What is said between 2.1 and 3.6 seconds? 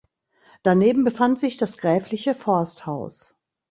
Forsthaus.